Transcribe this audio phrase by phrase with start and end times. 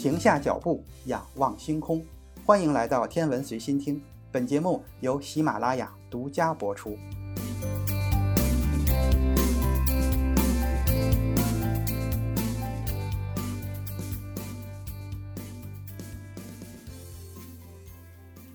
[0.00, 2.02] 停下脚步，仰望星空。
[2.46, 4.02] 欢迎来到天文随心听，
[4.32, 6.96] 本节目由喜马拉雅独家播出。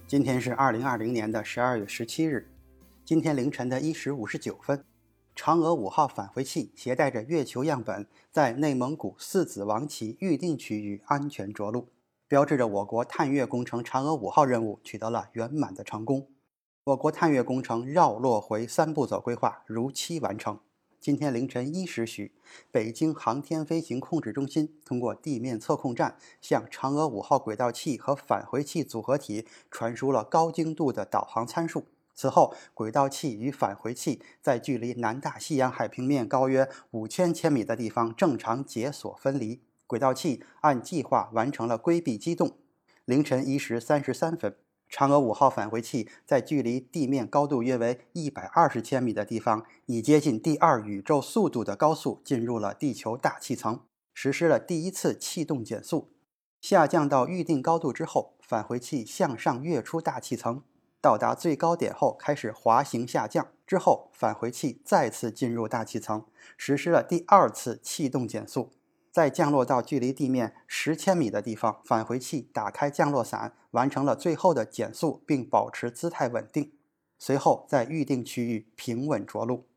[0.08, 2.50] 今天是二零二零年的十二月十七日，
[3.06, 4.84] 今天凌晨的一时五十九分。
[5.36, 11.90] 嫦娥五号返回器携带着月球样本，在内蒙古四子王旗预定区域安全着陆，
[12.28, 16.28] 标志着我国探月工程嫦娥五号任务取得了圆满的成功。
[16.86, 20.58] 我国探月工程绕落回三步走规划如期完成。
[21.02, 22.32] 今天凌晨一时许，
[22.72, 31.84] 北京航天飞行控制中心通过地面测控站向嫦娥五号轨道器和返回器组合体传输了高精度的导航参数。
[32.16, 39.62] 此后，轨道器与返回器在距离南大西洋海平面高约五千千米的地方正常解锁分离。
[39.86, 42.58] 轨道器按计划完成了规避机动。
[43.04, 44.56] 凌晨一时三十三分，
[44.90, 53.82] 嫦娥五号返回器在距离地面高度约为一百二十千米的地方，以接近第二宇宙速度的高速进入了地球大气层，
[54.14, 56.14] 实施了第一次气动减速。
[56.62, 60.64] 下降到预定高度之后，返回器向上跃出大气层。
[61.06, 63.50] 到达最高点后，开始滑行下降。
[63.68, 66.26] 之后，返回器再次进入大气层，
[66.58, 68.72] 实施了第二次气动减速。
[69.12, 76.72] 在降落到距离地面十千米的地方，返回器打开降落伞，完成了最后的减速，并保持姿态稳定。
[77.20, 79.68] 随后，在预定区域平稳着陆。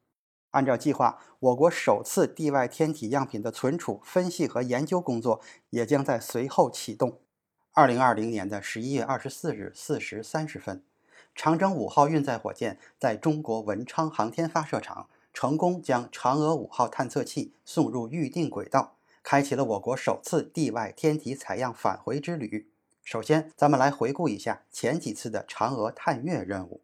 [0.52, 7.20] 按照计划，我国首次地外天体样品的存储、分析和研究工作也将在随后启动。
[7.74, 10.82] 二零二零年的十一月二十四日四时三十分。
[11.38, 22.68] 长征五号运载火箭在中国文昌航天发射场成功将嫦娥五号探测器送入预定轨道，开启了我国首次地外天体采样返回之旅。
[23.04, 26.80] 首先，咱们来回顾一下前几次的嫦娥探月任务。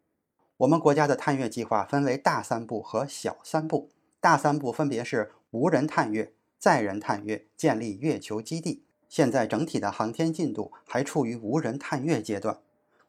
[0.55, 3.89] 我们国家的探月计划分为大三步和小三步。
[4.21, 8.85] 大三步分别是无人探月、载人探月、建立月球基地。
[9.09, 12.59] 现在整体的航天进度还处于无人探月阶段。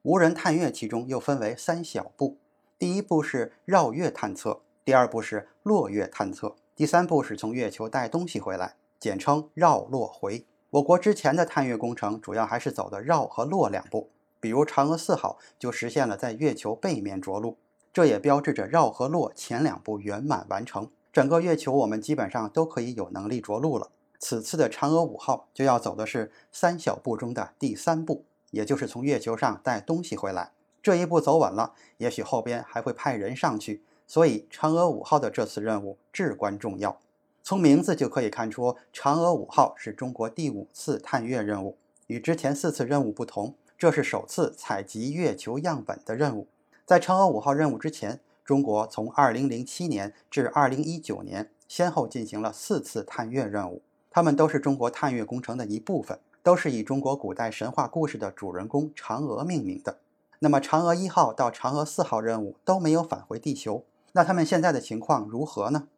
[0.06, 2.38] 无人探月其中又分为三小步，
[2.78, 10.46] 第一步是绕月探测，第二步是落月探测，第三步是从月球带东西回来，简称绕落回。
[10.70, 17.56] 我国之前的探月工程主要还是走的绕和落两步，比如嫦娥四号就实现了在月球背面着陆，
[17.92, 23.90] 这也标志着绕和落前两步圆满完成，整个月球我们基本上都可以有能力着陆了。
[24.20, 28.24] 此次的嫦娥五号就要走的是三小步中的第三步。
[28.50, 30.52] 也就是从月球上带东西回来，
[30.82, 33.82] 这一步走稳了，也许后边还会派人上去。
[34.06, 37.00] 所以，嫦娥五号的这次任务至关重要。
[37.42, 41.76] 从名字就可以看出，嫦娥五号是中国第五次探月任务。
[42.06, 46.46] 与之前四次任务不同，这是首次采集月球样本的任务。
[46.84, 56.20] 在嫦娥五号任务之前，中国从2007年至2019年，先后进行了四次探月任务，它们都是中国探月工程的一部分。
[56.46, 59.98] 都是以中国古代神话故事的主人公嫦娥命名的。
[60.38, 65.88] 那么，嫦娥一号到嫦娥四号任务都没有返回地球，那他们现在的情况如何呢？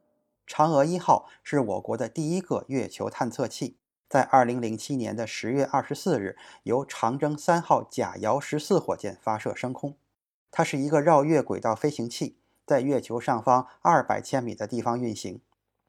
[0.47, 3.77] 嫦娥一号是我国的第一个月球探测器，
[4.09, 9.99] 在2007年的10月24日由长征三号甲遥十四火箭发射升空。
[10.51, 15.43] 它是一个绕月轨道飞行器，在月球上方200千米的地方运行。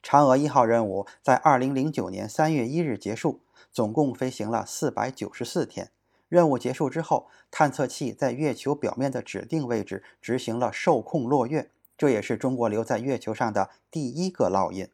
[0.03, 3.39] 嫦娥一号任务在2009年3月1日结束。
[3.71, 5.91] 总共飞行了四百九十四天。
[6.27, 14.89] 任务结束之后，探测器在月球表面的指定位置执行了受控落月，这也是中国留在月球上的第一个烙印。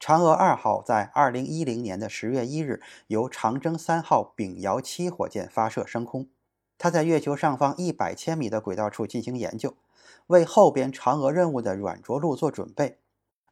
[0.00, 6.30] 嫦娥二号在二零一零年的十月一日由长征三号丙遥七火箭发射升空，
[6.78, 9.76] 它在月球上方一百千米的轨道处进行研究，
[10.28, 12.96] 为后边嫦娥任务的软着陆做准备。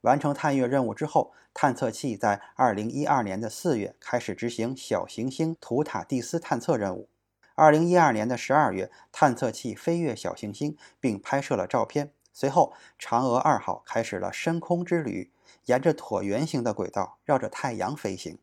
[0.03, 7.09] 完成探月任务之后，探测器在2012年的4月开始执行小行星图塔蒂斯探测任务。
[7.57, 12.13] 2012年的12月，探测器飞越小行星并拍摄了照片。
[12.33, 15.33] 随后，嫦娥二号开始了深空之旅，
[15.65, 18.39] 沿着椭圆形的轨道绕着太阳飞行。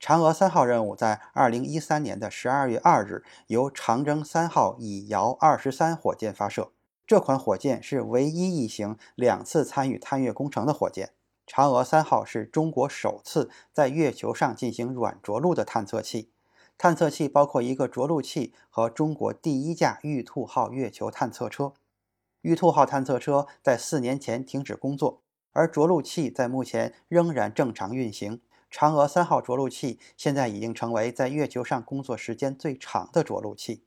[0.00, 6.72] 嫦娥三号任务在2013年的12月2日由长征三号乙遥23火箭发射。
[7.06, 11.12] 这款火箭是唯一一型两次参与探月工程的火箭。
[11.46, 16.32] 嫦娥三号是中国首次在月球上进行软着陆的探测器。
[16.76, 21.72] 探测器包括一个着陆器和中国第一架玉兔号月球探测车。
[22.42, 28.40] 玉兔号探测车在四年前停止工作，而着陆器在目前仍然正常运行。
[28.68, 33.84] 嫦娥三号着陆器现在已经成为在月球上工作时间最长的着陆器。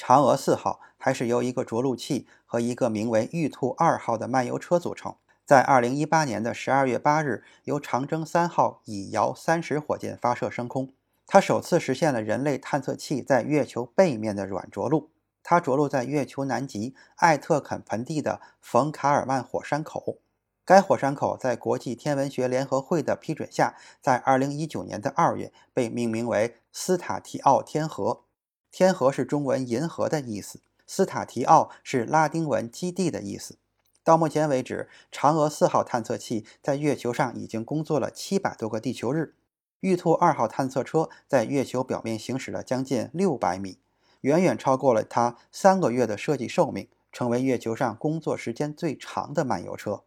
[0.00, 5.14] 嫦娥四号还是由一个着陆器和一个名为玉兔二号的漫游车组成。
[5.44, 10.94] 在2018年的12月8日，由长征三号乙遥三十火箭发射升空，
[11.26, 15.10] 它首次实现了人类探测器在月球背面的软着陆。
[15.42, 20.16] 它着陆在月球南极艾特肯盆地的冯卡尔曼火山口。
[20.64, 28.22] 该火山口在国际天文学联合会的批准下，在2019年的2月被命名为斯塔提奥天河。
[28.70, 33.58] 天河是中文“银河”的意思，斯塔提奥是拉丁文“基地”的意思。
[34.02, 39.34] 到目前为止，嫦娥四号探测器在月球上已经工作了七百多个地球日，
[39.80, 43.78] 玉兔二号探测车在月球表面行驶了将近六百米，
[44.22, 50.04] 远远超过了它三个月的设计寿命，成为月球上工作时间最长的漫游车。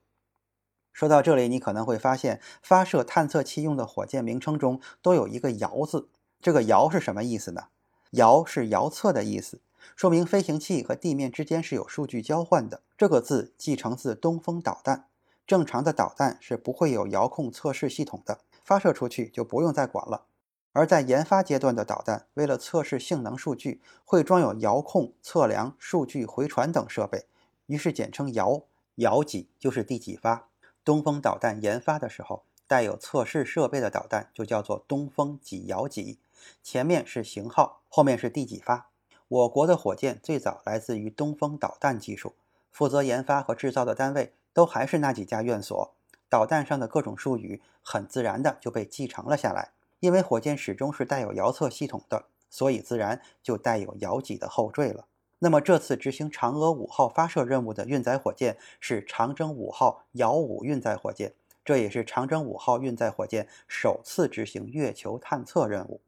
[0.92, 6.10] 说到这里，你可能会发现，发射探测器用的火箭名称中都有一个“遥”字，
[6.42, 7.68] 这个“遥”是什么意思呢？
[8.13, 9.60] 遥是遥测的意思，
[9.95, 12.81] 说明飞行器和地面之间是有数据交换的。
[12.95, 15.07] 这个字继承自东风导弹。
[15.48, 20.25] 正常的导弹是不会有遥控测试系统的，发射出去就不用再管了。
[20.74, 27.25] 而在研发阶段的导弹，为了测试性能数据，会装有遥控、测量、数据回传等设备，
[27.65, 28.62] 于是简称遥。
[28.98, 30.48] 遥几就是第几发。
[30.86, 36.19] 东风导弹研发的时候，带有测试设备的导弹就叫做东风几遥几。
[36.62, 38.90] 前面是型号，后面是第几发。
[39.28, 42.36] 我国的火箭最早来自于东风导弹技术，
[42.72, 45.94] 负责研发和制造的单位都还是那几家院所。
[46.30, 49.72] 导弹上的各种术语很自然的就被继承了下来。
[50.00, 55.06] 因为火箭始终是带有遥测系统的，所以自然就带有遥几的后缀了。
[55.39, 66.01] 那么这次执行嫦娥五号发射任务的运载火箭是长征五号遥五运载火箭，这也是长征五号运载火箭首次执行月球探测任务。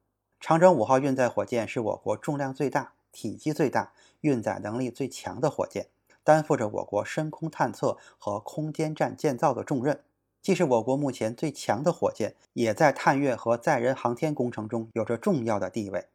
[0.48, 5.88] 长征五号运载火箭是我国重量最大、体积最大、运载能力最强的火箭，
[6.24, 10.02] 担负着我国深空探测和空间站建造的重任。
[10.44, 16.06] 既是我国目前最强的火箭，也在探月和载人航天工程中有着重要的地位。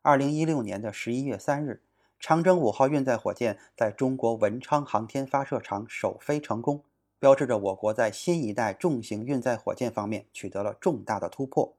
[0.00, 1.82] 二零一六年的十一月三日，
[2.18, 6.82] 长征五号运载火箭在中国文昌航天发射场首飞成功，
[7.18, 11.74] 标志着我国在新一代重型运载火箭方面取得了重大的突破。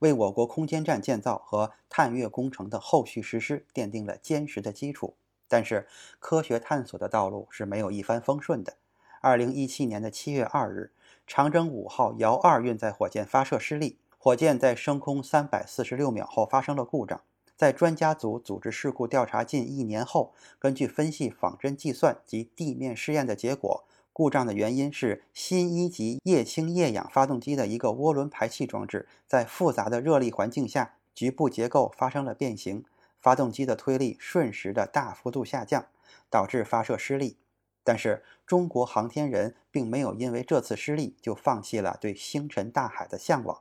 [0.00, 5.16] 为我国空间站建造和探月工程的后续实施奠定了坚实的基础。
[5.48, 5.86] 但是，
[6.18, 8.76] 科学探索的道路是没有一帆风顺的。
[9.20, 10.92] 二零一七年的七月二日，
[11.26, 17.20] 长征五号遥二运载火箭发射失利，火箭在升空三百四十六秒后发生了故障。
[17.56, 23.84] 在专家组组织事故调查近一年后，根据分析仿真计算及地面试验的结果。
[24.16, 32.82] 故障的原因是新一级液氢液氧发动机的一个涡轮排气装置在复杂的热力环境下，局部结构发生了变形，
[33.20, 35.88] 发动机的推力瞬时的大幅度下降，
[36.30, 37.36] 导致发射失利。
[37.84, 43.60] 但是中国航天人并没有因为这次失利就放弃了对星辰大海的向往。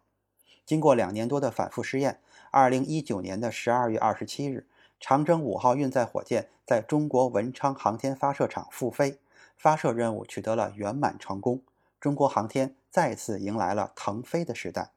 [0.65, 2.21] 经过两年多的反复试验，
[2.51, 4.65] 二零一九年的十二月二十七日，
[5.01, 9.19] 长征五号运载火箭在中国文昌航天发射场复飞。
[9.55, 11.61] 发射任务取得了圆满成功，
[11.99, 14.91] 中国航天再次迎来了腾飞的时代。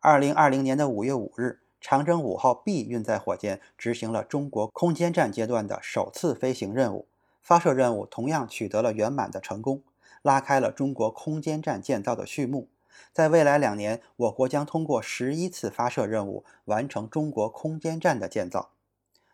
[0.00, 7.06] 二零二零年的五月五日，长征五号 B 运载火箭执行了中国空间站阶段的首次飞行任务，
[7.42, 9.82] 发射任务同样取得了圆满的成功，
[10.22, 12.68] 拉开了中国空间站建造的序幕。
[13.12, 18.70] 在未来两年，我国将通过十一次发射任务完成中国空间站的建造。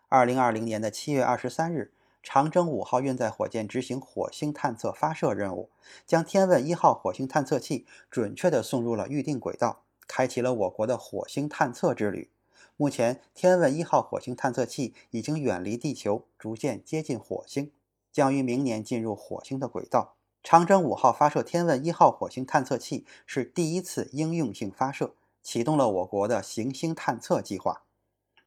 [0.09, 1.93] 二零二零年的七月二十三日。
[2.25, 5.69] 长征五号运载火箭执行火星探测发射任务，
[6.07, 12.31] 将天问一号火星探测器准确地送入了预定轨道，开启了我国的火星探测之旅。
[12.77, 17.71] 目前，天问一号火星探测器已经远离地球，逐渐接近火星，
[18.11, 20.17] 将于明年进入火星的轨道。
[20.43, 27.84] 长征五号发射天问一号火星探测器是第一次应用性发射，启动了我国的行星探测计划。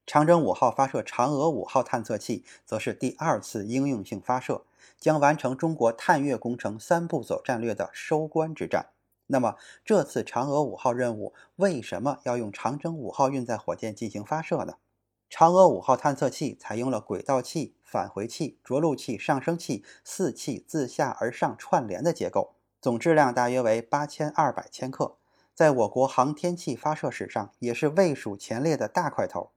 [0.08, 4.64] 长征五号发射嫦娥五号探测器，则是第二次应用性发射，
[4.98, 8.86] 将完成中国探月工程三步走战略的收官之战。
[9.26, 14.76] 那么，这次嫦娥五号任务为什么要用长征五号运载火箭进行发射呢？
[15.30, 25.18] 嫦娥五号探测器采用了轨道器、返回器、着陆器、上升器四器自下而上串联的结构，总质量大约为八千二百千克，
[25.54, 29.52] 在我国航天器发射史上也是位数前列的大块头。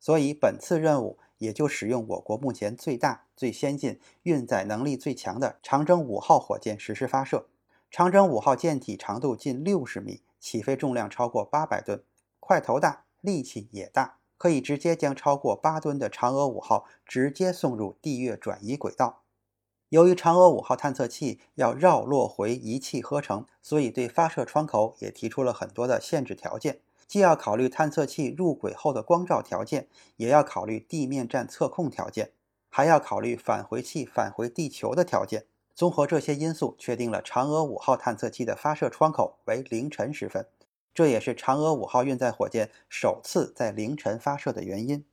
[0.00, 7.46] 所以，本次任务也就使用我国目前最大、最先进、运载能力最强的长征五号火箭实施发射。
[7.90, 12.02] 长征五号舰体长度近六十米，起飞重量超过八百吨，
[12.38, 19.22] 块头大，力气也大，可以直接将超过八吨的嫦娥五号直接送入地月转移轨道。
[19.88, 26.80] 由于嫦娥五号探测器要绕落回一气呵成，所以对发射窗口也提出了很多的限制条件，
[27.10, 32.30] 既要考虑探测器入轨后的光照条件，也要考虑地面站测控条件，
[32.68, 35.46] 还要考虑返回器返回地球的条件。
[35.74, 40.46] 综合这些因素，确定了嫦娥五号探测器的发射窗口为凌晨时分。
[40.94, 45.04] 这也是嫦娥五号运载火箭首次在凌晨发射的原因。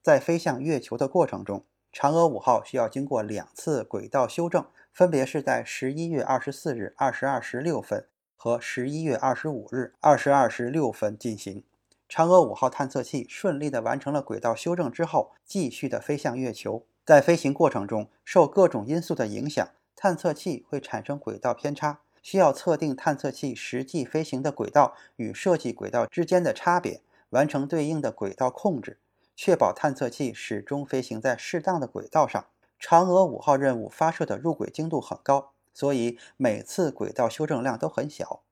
[0.00, 8.06] 在飞向月球的过程中，嫦娥五号需要经过两次轨道修正，分别是在十一月二十四日二十二时六分
[8.42, 11.62] 和十一月二十五日二十二时六分进行。
[12.08, 16.86] 嫦娥五号探测器顺利地完成了轨道修正之后，继续地飞向月球。
[17.04, 28.98] 在飞行过程中，受各种因素的影响，探测器会产生轨道偏差，需要测定探测器实际飞行的轨道与设计轨道之间的差别，完成对应的轨道控制。
[29.36, 32.46] 确保探测器始终飞行在适当的轨道上。
[32.80, 38.42] 嫦娥五号任务发射的入轨精度很高，所以每次轨道修正量都很小。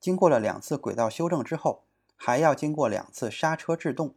[0.00, 4.14] 经过了两次轨道修正之后，还要经过两次刹车制动。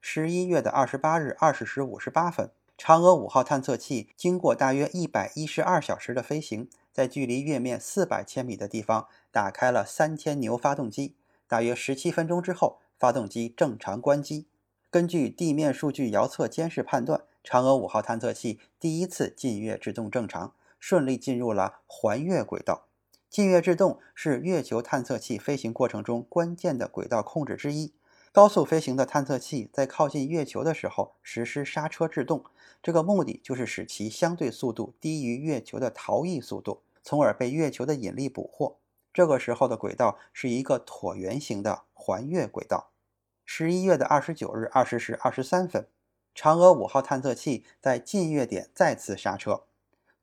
[0.00, 11.14] 十一月的二十八日二十时五十八分，嫦娥五号探测器经过大约一百一十二小时的飞行，在距离月面四百千米的地方打开了三千牛发动机。
[11.46, 14.48] 大约十七分钟之后，发动机正常关机。
[14.90, 22.88] 根据地面数据遥测监视判断，嫦娥五号探测器第一次近月制动正常，顺利进入了环月轨道。
[23.30, 27.94] 近月制动是月球探测器飞行过程中关键的轨道控制之一。
[28.32, 32.44] 高速飞行的探测器在靠近月球的时候实施刹车制动，
[32.82, 38.78] 这个目的就是使其相对速度低于月球的逃逸速度，从而被月球的引力捕获。
[39.12, 42.90] 这个时候的轨道是一个椭圆形的环月轨道。
[43.46, 45.86] 十一月的二十九日二十时二十三分，
[46.34, 49.62] 嫦娥五号探测器在近月点再次刹车，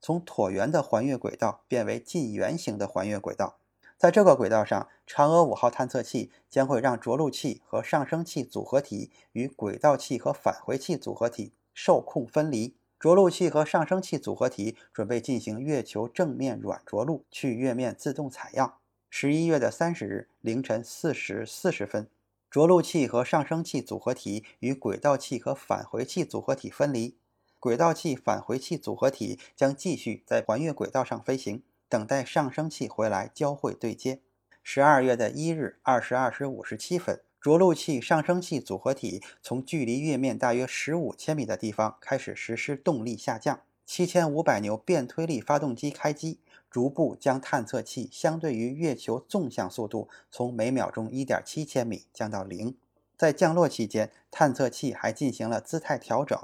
[0.01, 3.57] 从椭圆的环月轨道变为近圆形的环月轨道。
[3.97, 12.75] 在这个轨道上，嫦娥五号探测器将会让着陆器和上升器组合体与轨道器和返回器组合体受控分离。
[12.97, 18.75] 着陆器和上升器组合体准备进行月球正面软着陆，去月面自动采样。
[19.09, 22.07] 十一月的三十日凌晨四时四十分。
[22.49, 27.15] 着陆器和上升器组合体与轨道器和返回器组合体分离，
[27.59, 34.21] 轨道器返回器组合体将继续在环月轨道上飞行，等待上升器回来交会对接。
[34.63, 46.39] 十二月的一日二十二时五十七分，着陆器上升器组合体从距离月面大约十五千米的地方开始实施动力下降，七千五百牛变推力发动机开机。
[46.69, 52.77] 逐步将探测器相对于月球纵向速度从每秒钟1.7千米降到零。
[53.17, 56.39] 在降落期间，探测器还进行了姿态调整，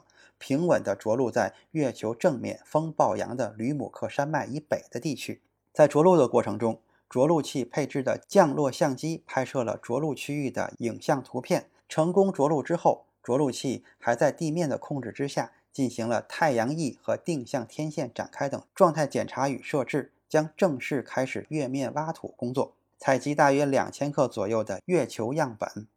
[0.46, 5.42] 平稳地着陆在月球正面风暴洋的吕姆克山脉以北的地区。
[5.74, 11.72] 在着陆的过程中，着陆器配置的降落相机拍摄了着陆区域的影像图片。
[11.90, 20.12] 成功着陆之后，着陆器还在地面的控制之下进行了太阳翼和定向天线展开等状态检查与设置。
[20.30, 25.88] 将正式开始月面挖土工作，采集大约两千克左右的月球样本。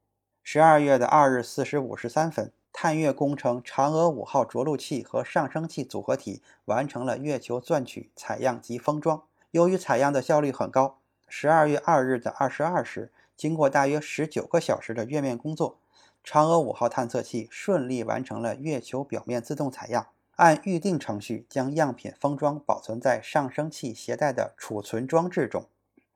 [0.43, 9.25] 十二月的二日四时五十三分，探月工程嫦娥五号着陆器和上升器组合体完成了月球钻取、采样及封装。
[9.51, 15.81] 由于采样的效率很高，十二月二日的二十二时，经过大约十九个小时的月面工作，
[16.25, 20.07] 嫦娥五号探测器顺利完成了月球表面自动采样。
[20.37, 25.67] 按预定程序将样品封装保存在上升器携带的储存装置中。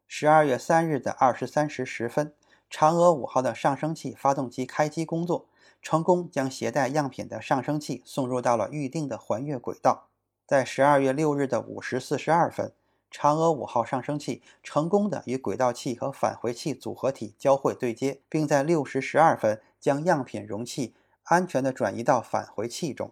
[0.06, 2.32] 十二月三日的二十三时十分，
[2.70, 5.46] 嫦娥五号的上升器发动机开机工作，
[5.82, 10.06] 成功将携带样品的上升器送入到了预定的环月轨道。
[10.46, 12.72] 在十二月六日的五时四十二分，
[13.10, 23.10] 嫦娥五号上升器成功的与轨道器和返回器组合体交会对接，并在六时十二分将样品容器安全的转移到返回器中。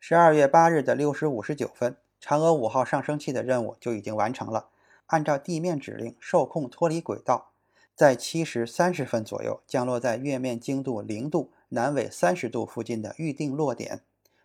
[0.00, 4.68] 十二月八日的六时五十九分，嫦娥五号上升器的任务就已经完成了。
[5.06, 7.50] 按照地面指令，受控脱离轨道，
[7.94, 14.00] 在七时三十分左右降落在月面经度零度、南纬三十度附近的预定落点。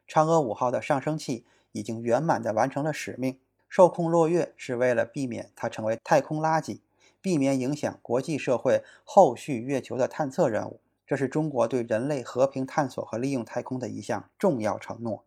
[0.08, 3.40] 嫦娥五号的上升器已经圆满地完成了使命。
[3.70, 6.80] 受控落月是为了避免它成为太空垃圾，
[7.22, 10.80] 避免影响国际社会后续月球的探测任务。
[11.06, 15.26] 这是中国对人类和平探索和利用太空的一项重要承诺。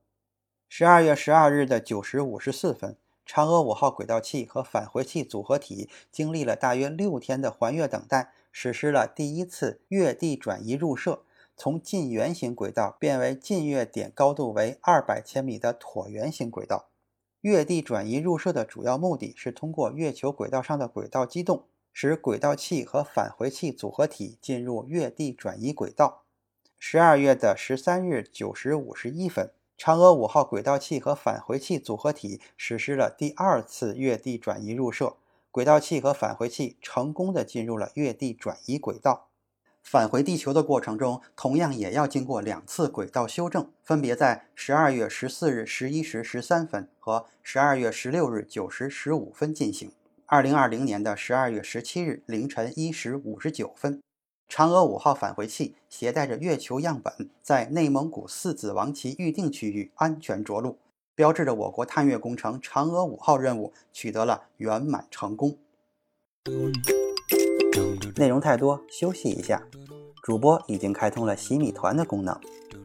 [0.69, 11.25] 十二月十二日的九时五十四分，嫦娥五号轨道器和返回器组合体经历了大约六天的环月等待，实施了第一次月地转移入射，
[11.63, 16.89] 从近圆形轨道变为近月点高度为二百千米的椭圆形轨道。
[17.43, 26.23] 月地转移入射的主要目的是通过月球轨道上的轨道机动，使轨道器和返回器组合体进入月地转移轨道。
[26.79, 29.53] 十二月的十三日九时五十一分。
[29.77, 35.17] 嫦娥五号轨道器和返回器组合体实施了第二次月地转移入射，
[35.51, 39.27] 轨道器和返回器成功的进入了月地转移轨道。
[39.83, 49.91] 返回地球的过程中，同样也要经过两次轨道修正，分别在十二月十四日十一时十三分和十二月十六日九时十五分进行。
[50.27, 54.01] 二零二零年的十二月十七日凌晨一时五十九分。
[54.49, 60.79] 嫦娥五号返回器携带着月球样本，在内蒙古四子王旗预定区域安全着陆，
[61.15, 65.57] 标志着我国探月工程嫦娥五号任务取得了圆满成功。
[68.17, 69.63] 内容太多，休息一下。
[70.23, 72.39] 主播已经开通了洗米团的功能，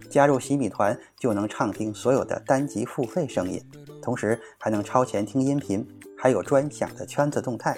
[0.10, 3.62] 加入洗米团就能畅听所有的单集付费声音，
[4.01, 5.86] 同时还能超前听音频，
[6.18, 7.77] 还有专享的圈子动态。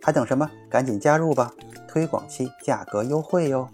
[0.00, 0.48] 还等什么？
[0.70, 1.52] 赶紧加入吧！
[1.88, 3.68] 推广期价格优惠哟。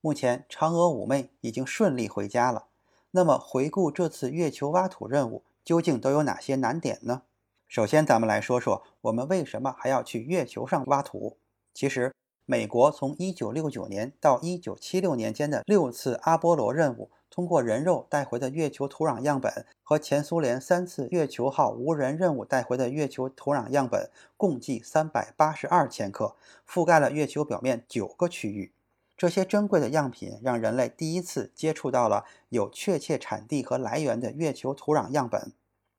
[0.00, 2.71] 目前，嫦娥五妹已经顺利回家了。
[3.14, 7.22] 那么，回顾这次月球挖土任务，究竟都有哪些难点呢？
[7.68, 11.36] 首先，咱们来说说我们为什么还要去月球上挖土。
[11.74, 12.14] 其实，
[12.46, 17.10] 美国从1969年到1976年间的六次阿波罗任务。
[17.28, 26.36] 通过人肉带回的月球土壤样本和前苏联三次月球号无人任务带回的月球土壤样本共计三百八十二千克，
[26.68, 28.72] 覆盖了月球表面九个区域。
[29.22, 35.52] 这些珍贵的样品让人类第一次接触到了有确切产地和来源的月球土壤样本，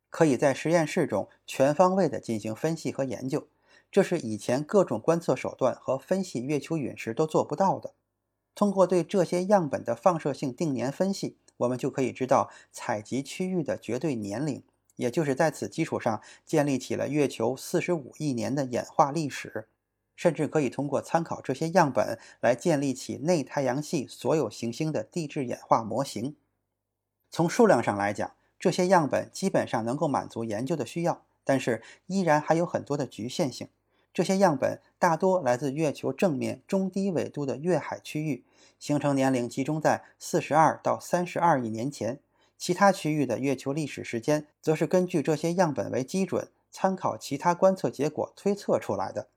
[0.10, 3.48] 可以在实验室中全方位地进行分析和研究。
[3.90, 7.94] 这是以前各种观测手段和分析月球陨石都做不到的。
[8.54, 14.62] 通过对这些样本的放射性定年分析，我们就可以知道采集区域的绝对年龄，
[14.98, 19.70] 也就是在此基础上建立起了月球四十五亿年的演化历史，
[20.16, 26.36] 甚至可以通过参考这些样本来建立起内太阳系所有行星的地质演化模型。
[27.30, 33.68] 从数量上来讲，这些样本基本上能够满足研究的需要，但是依然还有很多的局限性。
[34.14, 38.46] 这些样本大多来自月球正面中低纬度的月海区域，
[38.78, 42.20] 形成年龄集中在四十二到三十二亿年前。
[42.56, 49.28] 其他区域的月球历史时间，则是根据这些样本为基准，参考其他观测结果推测出来的。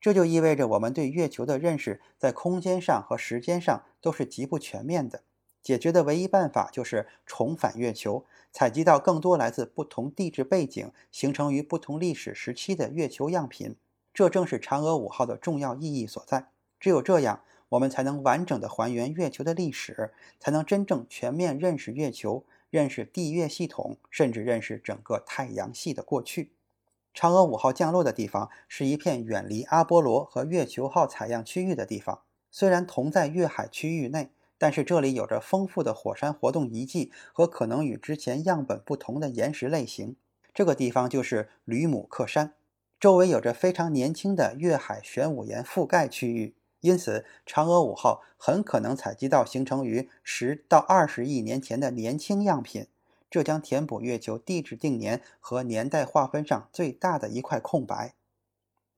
[0.00, 5.22] 这就意味着我们对月球的认识在空间上和时间上都是极不全面的。
[5.62, 13.76] 解决的唯一办法就是重返月球，采集到更多来自不同地质背景、形成于不同历史时期的月球样品。
[14.14, 16.46] 这正是嫦娥五号的重要意义所在。
[16.80, 26.52] 只有这样，我们才能完整的还原月球的历史，才能真正全面认识月球，认识地月系统，甚至认识整个太阳系的过去。
[27.14, 32.22] 嫦娥五号降落的地方是一片远离阿波罗和月球号采样区域的地方。
[32.50, 40.16] 虽然同在月海区域内，但是这里有着丰富的火山活动遗迹和可能与之前样本不同的岩石类型。
[40.52, 42.54] 这个地方就是吕姆克山。
[42.98, 52.86] 周围有着非常年轻的月海玄武岩覆盖区域，因此嫦娥五号很可能采集到形成于十到二十亿年前的年轻样品，
[53.30, 58.14] 这将填补月球地质定年和年代划分上最大的一块空白。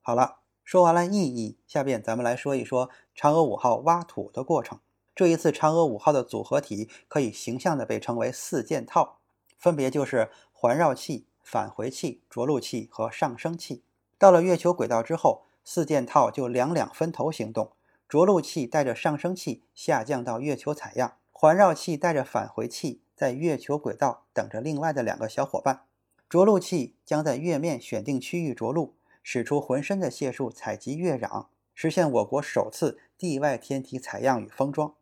[0.01, 4.81] 好了，说完了意义，下面咱们来说一说嫦娥五号挖土的过程。
[5.15, 9.19] 这一次嫦娥五号的组合体可以形象地被称为四件套，
[9.59, 13.83] 分别就是环绕器、返回器、着陆器和上升器。
[14.17, 17.73] 到了月球轨道之后，四件套就两两分头行动。
[18.09, 25.83] 着陆器带着上升器下降到月球采样，环绕器带着返回器在月球轨道等着另外的两个小伙伴。
[26.29, 34.95] 着陆器将在月面选定区域着陆，使出浑身的解数采集月壤，实现我国首次地外天体采样与封装。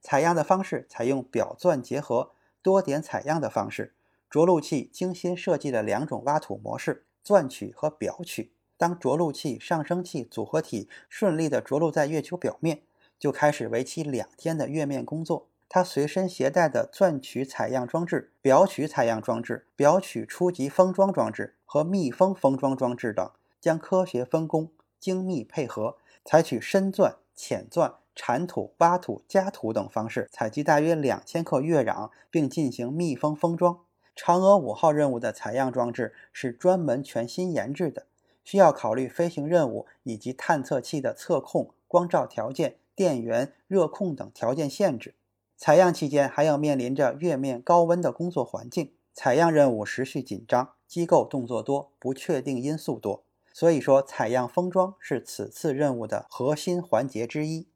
[0.00, 2.30] 采样的方式采用表钻结合、
[2.62, 3.94] 多点采样的方式。
[4.30, 8.52] 着陆器精心设计了两种挖土模式：钻取和表取。
[8.76, 12.82] 当着陆器、上升器组合体顺利地着陆在月球表面，
[13.18, 15.48] 就开始为期两天的月面工作。
[15.68, 33.80] 它随身携带的钻取采样装置、表取采样装置、表取初级封装装置和密封封装装置等，将科学分工、精密配合，采取深钻、浅钻、铲土、挖土、加土等方式采集大约两千克月壤，并进行密封封装。
[34.16, 38.06] 嫦娥五号任务的采样装置是专门全新研制的，
[38.42, 45.14] 需要考虑飞行任务以及探测器的测控、光照条件、电源、热控等条件限制。
[45.58, 53.24] 采样期间还要面临着月面高温的工作环境，采样任务时序紧张，机构动作多，不确定因素多。
[53.52, 57.66] 所以说，采样封装是此次任务的核心环节之一。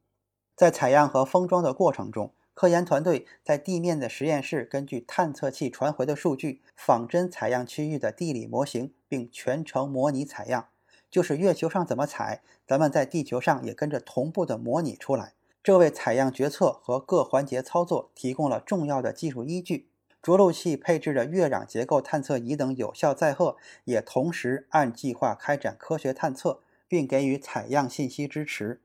[0.55, 10.69] 在采样和封装的过程中，科研团队在地面的实验室根据探测器传回的数据，仿真采样区域的地理模型，并全程模拟采样。
[11.11, 15.33] 就是月球上怎么采，咱们在地球上也跟着同步的模拟出来。
[15.63, 19.87] 这为采样决策和各环节操作提供了重要的技术依据。
[20.21, 28.81] 着陆器配置的月壤结构探测仪等有效载荷，也同时按计划开展科学探测，并给予采样信息支持。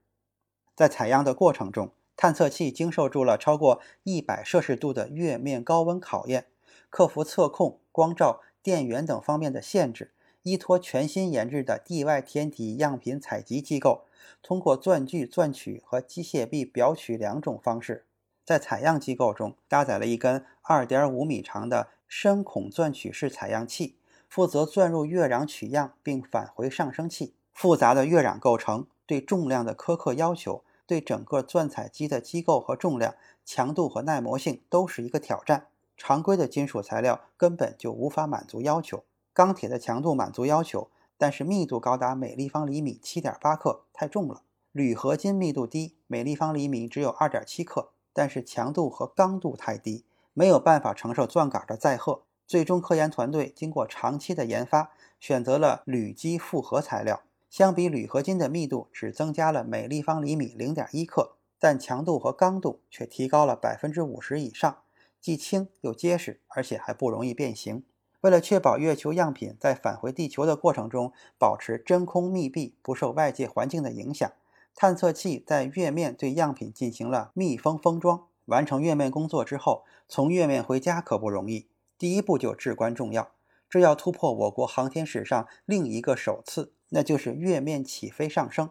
[0.77, 6.47] 在采样的过程中，探测器经受住了超过一百摄氏度的月面高温考验，
[6.91, 10.13] 克服测控、光照、电源等方面的限制，
[10.43, 14.07] 依托全新研制的地外天体样品采集机构，
[14.43, 18.07] 通过钻具钻取和机械臂表取两种方式，
[18.45, 23.97] 在采样机构中搭载了一根2.5米长的深孔钻取式采样器，
[24.29, 27.35] 负责钻入月壤取样并返回上升器。
[27.53, 30.63] 复杂的月壤构成对重量的苛刻要求。
[30.87, 35.67] 对整个钻采机的机构和重量、强度和耐磨性都是一个挑战。
[35.99, 39.05] 常规的金属材料根本就无法满足要求。
[39.35, 44.43] 钢铁的强度满足要求，但是密度高达每立方厘米七点八克，太重了。
[44.73, 52.23] 铝合金密度低，每立方厘米只有二点七克，但是强度和刚度太低，没有办法承受钻杆的载荷。
[52.47, 57.23] 最终，科研团队经过长期的研发，选择了铝基复合材料。
[57.51, 64.79] 相比铝合金的密度只增加了每立方厘米零点一克，但强度和刚度却提高了百分之五十以上，
[65.21, 67.85] 既轻又结实，而且还不容易变形。
[68.21, 74.31] 为了确保月球样品在返回地球的过程中保持真空密闭，不受外界环境的影响，
[74.75, 78.27] 探测器在月面对样品进行了密封封装。
[78.47, 83.31] 完成月面工作之后，从月面回家可不容易，第一步就至关重要，
[83.69, 86.73] 这要突破我国航天史上另一个首次。
[86.91, 88.71] 那就是月面起飞上升。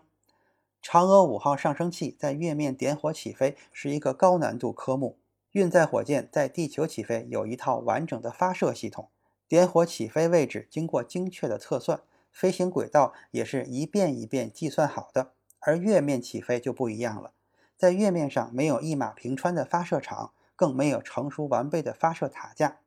[0.81, 5.19] 嫦娥五号上升器在月面点火起飞是一个高难度科目。
[5.51, 9.09] 运载火箭在地球起飞有一套完整的发射系统，
[9.47, 15.31] 点火起飞位置经过精确的测算，飞行轨道也是一遍一遍计算好的。
[15.59, 17.31] 而月面起飞就不一样了，
[17.75, 22.77] 在月面上没有一马平川的发射场，更没有成熟完备的发射塔架，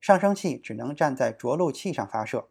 [0.00, 2.48] 上升器只能站在着陆器上发射。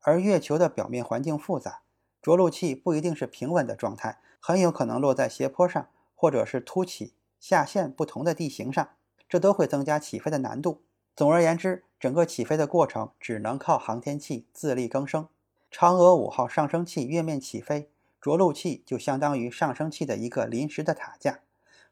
[0.00, 1.82] 而月球的表面环境复杂，
[2.22, 8.88] 着陆器不一定是平稳的状态，很有可能落在斜坡上，或者是凸起、下陷不同的地形上，
[9.28, 10.82] 这都会增加起飞的难度。
[11.14, 15.28] 总而言之，整个起飞的过程只能靠航天器自力更生。
[15.70, 17.88] 嫦娥五号上升器月面起飞，
[18.20, 21.40] 着陆器就相当于上升器的一个临时的塔架。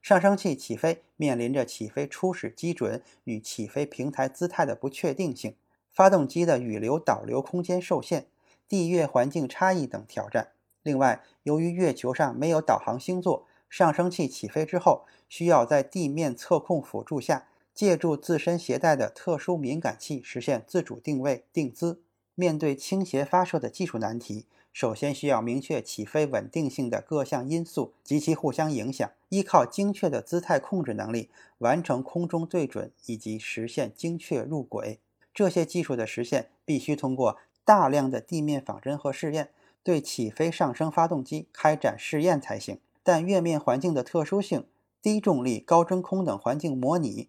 [0.01, 5.57] 上升器起飞面临着起飞初始基准与起飞平台姿态的不确定性。
[5.93, 8.27] 发动机的预流导流空间受限、
[8.69, 10.53] 地月环境差异等挑战。
[10.83, 22.01] 另外，由于月球上没有导航星座，上升器起飞之后，需要在地面测控辅助下，借助自身携带的特殊敏感器实现自主定位、定姿。
[22.35, 34.99] 面对倾斜发射的技术难题，首先需要明确起飞稳定性的各项因素及其互相影响，依靠精确的姿态控制能力，完成空中对准以及实现精确入轨。
[35.35, 39.51] 这些技术的实现必须通过大量的地面仿真和试验，
[39.83, 42.79] 对起飞上升发动机开展试验才行。
[43.03, 44.65] 但月面环境的特殊性、
[45.03, 47.29] 低重力、高真空等环境模拟，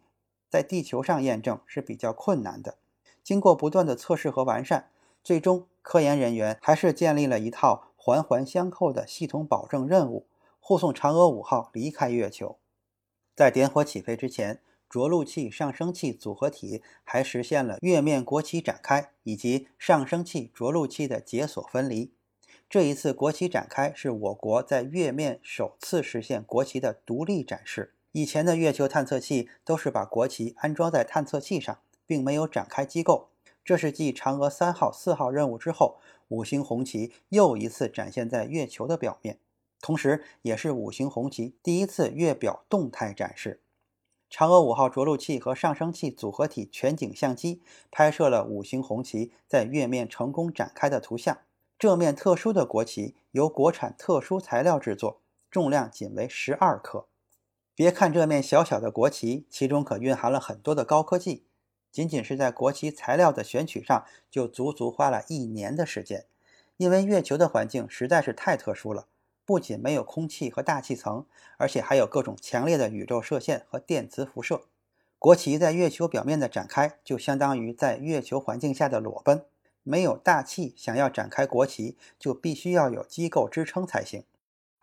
[0.49, 2.77] 在地球上验证是比较困难的。
[3.23, 4.89] 经过不断的测试和完善，
[5.23, 10.27] 最终科研人员还是建立了一套环环相扣的系统保证任务，
[10.59, 12.57] 护送嫦娥五号离开月球。
[13.35, 14.61] 在点火起飞之前。
[14.89, 22.13] 着陆器、上升器组合体还实现了月面国旗展开以及上升器着陆器的解锁分离。
[22.69, 27.95] 这一次国旗展开是我国在月面首次实现国旗的独立展示。
[28.11, 33.29] 以前的月球探测器都是把国旗安装在探测器上，并没有展开机构。
[33.63, 39.39] 这是继嫦娥三号、四号任务之后，五星红旗又一次展现在月球的表面，
[39.81, 43.61] 同时也是五星红旗第一次月表动态展示。
[44.29, 51.39] 嫦娥五号着陆器和上升器组合体全景相机拍摄了五星红旗在月面成功展开的图像。
[51.79, 57.07] 这面特殊的国旗由国产特殊材料制作，重量仅为十二克，
[57.77, 61.43] 别看这面小小的国旗，其中可蕴含了很多的高科技。
[61.91, 66.25] 仅仅是在国旗材料的选取上，就足足花了一年的时间。
[66.77, 69.05] 因为月球的环境实在是太特殊了，
[69.45, 74.63] 不仅没有空气和大气层，而且还有各种强烈的宇宙射线和电磁辐射。
[75.19, 79.45] 国旗在月球表面的展开，就相当于在月球环境下的裸奔。
[79.83, 84.23] 没有大气，想要展开国旗，就必须要有机构支撑才行。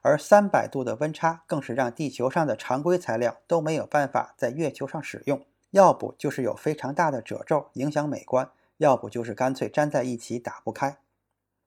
[0.05, 5.43] 而三百度的温差，更是让地球上的常规材料都没有办法在月球上使用。
[5.71, 10.99] 要不就是有非常大的褶皱影响美观，要不就是干脆粘在一起打不开。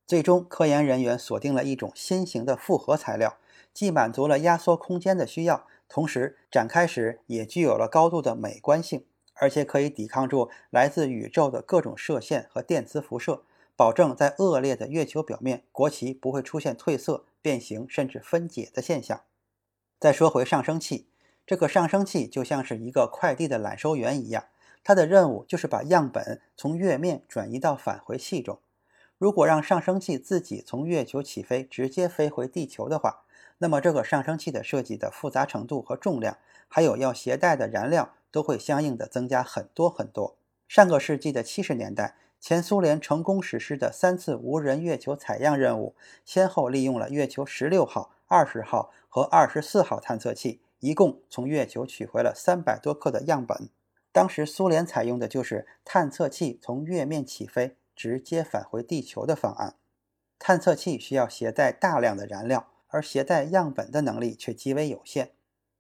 [0.06, 3.38] 最终，科研人员锁定了一种新型的复合材料，
[3.74, 13.42] 既满足了压缩空间的需要，同时展开时也具有了高度的美观性，而且可以抵抗住来自宇宙的各种射线和电磁辐射。
[13.76, 19.22] 保证在恶劣的月球表面，国旗不会出现褪色、变形甚至分解的现象。
[20.02, 21.08] 再说回上升器，
[21.46, 24.48] 这个上升器就像是一个快递的揽收员一样，
[24.84, 28.60] 它的任务就是把样本从月面转移到返回器中。
[29.18, 33.24] 如果让上升器自己从月球起飞，直接飞回地球的话，
[33.60, 40.36] 那么这个上升器的设计的复杂程度和重量，还有要携带的燃料，都会相应的增加很多很多。
[40.68, 42.18] 上个世纪的七十年代。
[42.40, 53.70] 前苏联成功实施的三次无人月球采样任务，先后利用了月球十六号、二十号和二十四号探测器，一共从月球取回了三百多克的样本。
[54.12, 59.76] 当时苏联采用的就是探测器从月面起飞，直接返回地球的方案。
[60.40, 65.32] 探测器需要携带大量的燃料，而携带样本的能力却极为有限，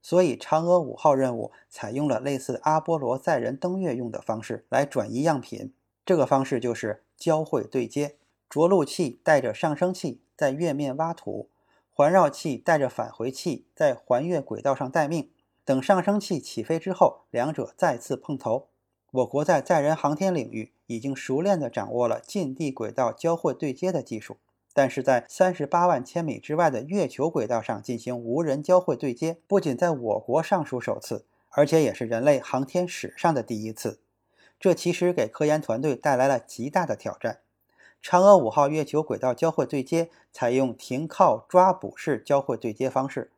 [0.02, 5.74] 所以嫦娥五号任务采用了类似阿波罗载人登月用的方式来转移样品。
[6.08, 8.16] 这个方式就是交会对接，
[8.50, 11.50] 着陆器带着上升器在月面挖土，
[11.92, 15.30] 环绕器带着返回器在环月轨道上待命。
[15.66, 18.70] 等上升器起飞之后，两者再次碰头。
[19.12, 24.38] 我国在载人航天领域已经熟练地掌握了近地轨道交会对接的技术，
[24.74, 34.00] 但是在三十八万千米之外的月球轨道上进行无人交会对接，不仅在我国尚属首次，而且也是人类航天史上的第一次。
[34.60, 37.40] 这其实给科研团队带来了极大的挑战。
[38.04, 43.32] 嫦娥五号月球轨道交会对接采用停靠抓捕式交会对接方式，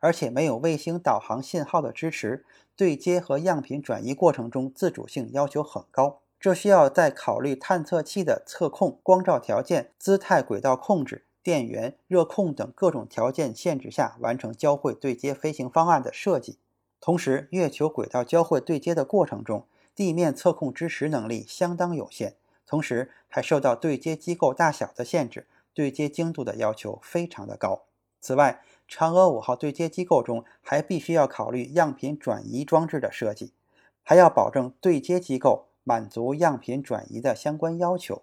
[0.00, 6.20] 而且没有卫星导航信号的支持，对接和样品转移过程中自主性要求很高。
[6.38, 16.58] 这需要在考虑探测器的测控、光照条件、姿态、轨道控制、电源、热控等各种条件限制下完成交会对接飞行方案的设计。
[17.00, 22.34] 同时，月球轨道交会对接的过程中，地面测控支持能力相当有限，
[22.66, 27.84] 同时还受到对接机构大小的限制，对接精度的要求非常的高。
[28.20, 33.52] 此外，嫦娥五号对接机构中还必须要考虑样品转移装置的设计，
[34.02, 38.22] 还要保证对接机构满足样品转移的相关要求。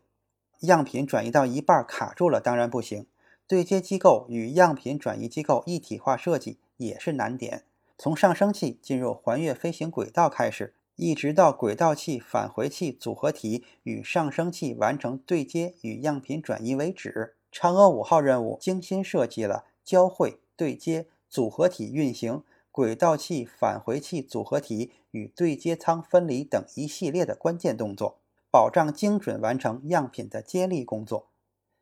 [0.60, 3.08] 样品转移到一半卡住了，当然不行。
[3.48, 7.64] 对接机构与样品转移机构一体化设计也是难点。
[7.98, 10.76] 从上升器进入环月飞行轨道开始。
[10.96, 17.36] 一直到轨道器返回器组合体与上升器完成对接与样品转移为止。
[17.52, 28.20] 嫦娥五号任务精心设计了交会、对接、组合体运行、轨道器返回器组合体与对接舱分离等一系列的关键动作，
[28.52, 31.28] 保障精准完成样品的接力工作。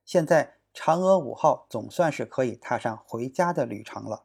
[0.05, 4.23] 现在，嫦娥五号总算是可以踏上回家的旅程了。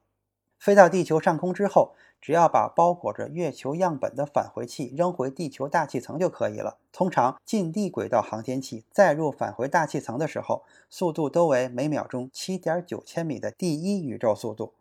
[0.59, 1.96] 飞到地球上空之后。
[2.20, 6.79] 只要把包裹着月球样本的返回器扔回地球大气层就可以了。
[6.92, 14.72] 通常近地轨道航天器载入返回大气层的时候，速度都为每秒钟七点九千米的第一宇宙速度，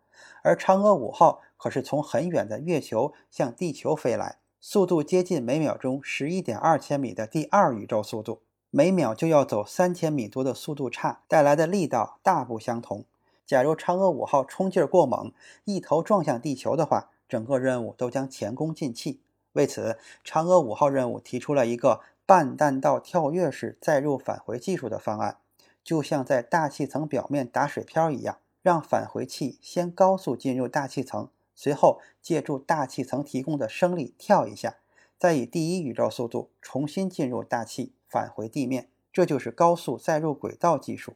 [0.42, 13.04] 而嫦娥五号可是从很远的月球向地球飞来，速度接近每秒钟十一点二千米的第二宇宙速度，每秒就要走三千米多的速度差，带来的力道大不相同。
[13.46, 15.32] 假如嫦娥五号冲劲儿过猛，
[15.64, 19.20] 一头撞向地球的话，整个任务都将前功尽弃。
[19.52, 25.38] 为此，嫦娥五号任务提出了一个半弹道跳跃式载入返回技术的方案，
[25.82, 34.76] 就像在大气层表面打水漂一样，让返回器先高速进入大气层，随后借助大气层提供的升力跳一下，
[35.18, 38.90] 再以第一宇宙速度重新进入大气，返回地面。
[39.12, 41.14] 这就是高速载入轨道技术。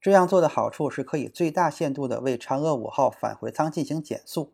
[0.00, 4.52] 这样做的好处是可以最大限度地为嫦娥五号返回舱进行减速。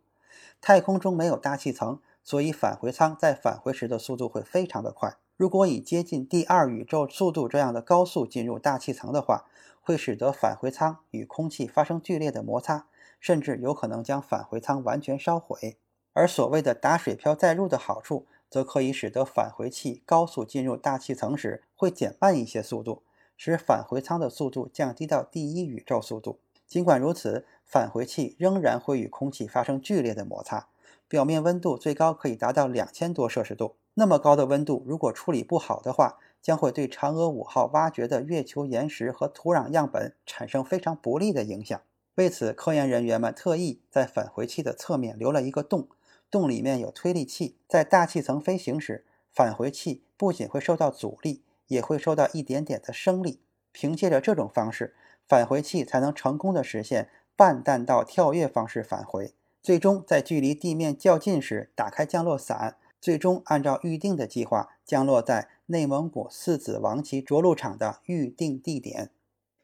[0.60, 5.16] 太空中没有大气层，所以返回舱在返回时的速度会非常的快。
[5.36, 9.44] 如果以接近第二宇宙速度这样的高速进入大气层的话，
[9.80, 12.86] 会使得返回舱与空气发生剧烈的摩擦，
[13.18, 15.76] 甚至有可能将返回舱完全烧毁。
[16.12, 23.02] 而所谓的打水漂载入的好处，则可以使得返回器高速进入大气层时会减慢一些速度，
[23.36, 26.38] 使返回舱的速度降低到第一宇宙速度。
[26.72, 30.68] 尽管如此，返回器仍然会与空气发生剧烈的摩擦，
[31.06, 33.76] 表面温度最高可以达到两千多摄氏度。
[33.92, 41.78] 那么高的温度，如果处理不好的话，将会对嫦娥五号挖掘的月球岩石和土壤样本产生非常不利的影响。
[42.14, 45.88] 为此，科研人员们特意在返回器的侧面留了一个洞，
[46.30, 47.58] 洞里面有推力器。
[47.68, 53.40] 在大气层飞行时，返回器不仅会受到阻力，也会受到一点点的升力。
[53.74, 54.94] 凭借着这种方式，
[55.28, 59.32] 返回器才能成功的实现半弹道跳跃方式返回，
[59.62, 62.76] 最终在距离地面较近时打开降落伞。
[63.00, 69.10] 最终按照预定的计划降落在内蒙古四子王旗着陆场的预定地点。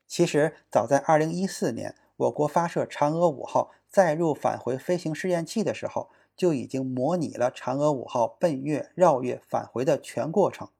[0.08, 10.70] 其实，早在2014年，我国发射嫦娥五号载入返回飞行试验器的时候，就已经模拟了嫦娥五号奔月、绕月、返回的全过程，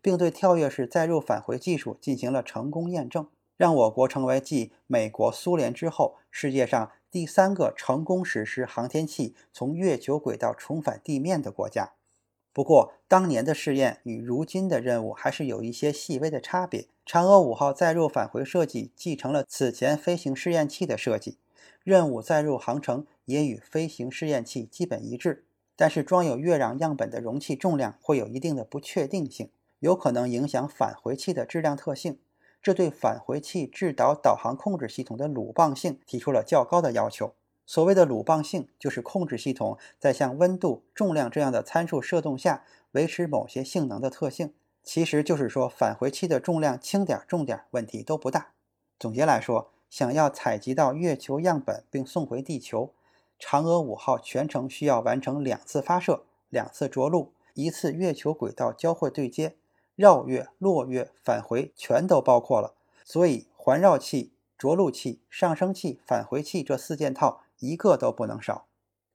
[0.00, 11.92] 并对跳跃式载入返回技术进行了成功验证，让我国成为继美国、苏联之后世界上第三个成功实施航天器从月球轨道重返地面的国家。
[12.52, 16.86] 不过，当年的试验与如今的任务还是有一些细微的差别。
[17.04, 21.36] 嫦娥五号载入返回设计继承了此前飞行试验器的设计，
[21.82, 25.44] 任务载入航程也与飞行试验器基本一致。
[25.76, 32.18] 但是，装有月壤样本的容器重量会有一定的不确定性，有可能影响返回器的质量特性，
[32.64, 37.34] 这对返回器制导导航控制系统的鲁棒性提出了较高的要求。
[37.66, 44.54] 所谓的鲁棒性，就是控制系统在像温度、重量这样的参数设动下维持某些性能的特性。
[44.82, 48.52] 其实就是说，返回器的重量轻点、重点问题都不大。
[48.98, 52.94] 总结来说，想要采集到月球样本并送回地球，
[53.38, 59.54] 嫦娥五号全程需要完成两次发射、两次着陆、一次月球轨道交会对接、
[59.96, 62.74] 绕月、落月、返回，全都包括了。
[63.04, 67.42] 所以，环绕器、着陆器、上升器、返回器这四件套。
[67.60, 68.66] 一个都不能少。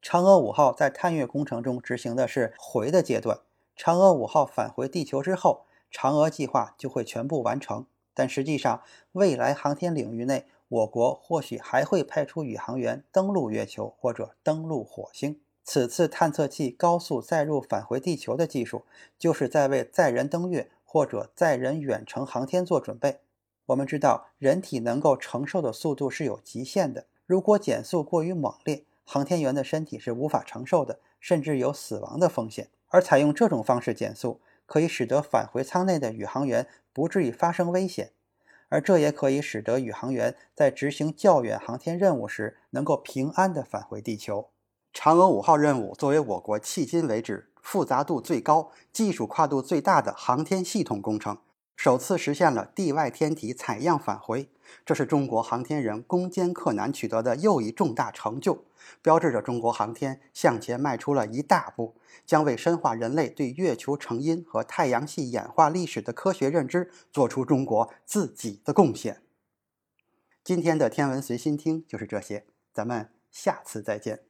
[0.02, 3.42] 嫦娥五号在探月工程中执行的是回的阶段。
[3.78, 7.86] 嫦娥五号返回地球之后，嫦娥计划就会全部完成。
[8.16, 15.40] 但实际上，未来航天领域内，我国或许还会派出宇航员登陆月球或者登陆火星。
[15.72, 18.86] 此次探测器高速载入返回地球的技术，
[19.20, 23.20] 就是在为载人登月或者载人远程航天做准备。
[23.68, 27.06] 我们知道，人体能够承受的速度是有极限的。
[27.28, 32.70] 如果减速过于猛烈，航天员的身体是无法承受的，甚至有死亡的风险。
[32.88, 38.10] 而采用这种方式减速，可以使得返回舱内的宇航员不至于发生危险，
[38.70, 44.50] 而这也可以使得宇航员在执行较远航天任务时能够平安地返回地球。
[44.94, 51.38] 嫦娥五号任务作为我国迄今为止复杂度最高、技术跨度最大的航天系统工程。
[51.76, 54.50] 首次实现了地外天体采样返回，
[54.86, 58.66] 这是中国航天人攻坚克难取得的又一重大成就，
[59.02, 69.22] 标志着中国航天向前迈出了一大步，将为深化人类对月球成因和太阳系演化历史的科学认知做出中国自己的贡献。
[70.44, 74.29] 今天的天文随心听就是这些，咱们下次再见。